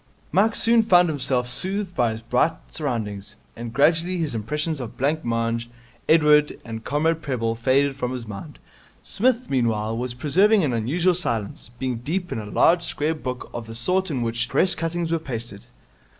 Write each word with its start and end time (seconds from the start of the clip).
Mike 0.31 0.55
soon 0.55 0.81
found 0.81 1.09
himself 1.09 1.47
soothed 1.47 1.95
by 1.95 2.09
his 2.09 2.21
bright 2.23 2.53
surroundings, 2.69 3.35
and 3.55 3.71
gradually 3.71 4.17
his 4.17 4.33
impressions 4.33 4.79
of 4.79 4.97
blancmange, 4.97 5.69
Edward, 6.09 6.59
and 6.65 6.83
Comrade 6.83 7.21
Prebble 7.21 7.53
faded 7.53 7.95
from 7.95 8.11
his 8.11 8.25
mind. 8.25 8.57
Psmith, 9.03 9.47
meanwhile, 9.47 9.95
was 9.95 10.15
preserving 10.15 10.63
an 10.63 10.73
unusual 10.73 11.13
silence, 11.13 11.69
being 11.77 11.97
deep 11.97 12.31
in 12.31 12.39
a 12.39 12.45
large 12.47 12.81
square 12.81 13.13
book 13.13 13.51
of 13.53 13.67
the 13.67 13.75
sort 13.75 14.09
in 14.09 14.23
which 14.23 14.49
Press 14.49 14.73
cuttings 14.73 15.11
are 15.13 15.19
pasted. 15.19 15.67